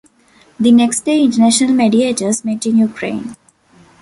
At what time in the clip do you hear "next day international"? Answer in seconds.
0.71-1.75